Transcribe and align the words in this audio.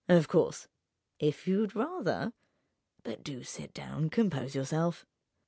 Of 0.09 0.27
course, 0.27 0.67
if 1.19 1.47
you'd 1.47 1.75
rather... 1.75 2.33
But 3.03 3.23
do 3.23 3.43
sit 3.43 3.71
down: 3.71 4.09
compose 4.09 4.55
yourself." 4.55 5.05